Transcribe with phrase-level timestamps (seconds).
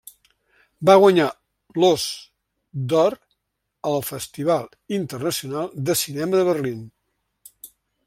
[0.89, 1.27] Va guanyar
[1.83, 2.05] l'Ós
[2.95, 3.17] d'Or
[3.93, 4.69] al Festival
[5.01, 6.85] Internacional de Cinema de Berlín.